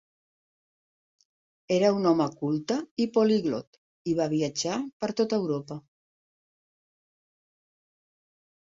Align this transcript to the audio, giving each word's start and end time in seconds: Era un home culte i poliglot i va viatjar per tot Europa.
Era 1.75 1.91
un 1.97 2.07
home 2.13 2.27
culte 2.39 2.79
i 3.05 3.07
poliglot 3.19 3.79
i 4.13 4.17
va 4.23 4.29
viatjar 4.33 4.79
per 5.05 5.11
tot 5.23 5.37
Europa. 5.39 5.79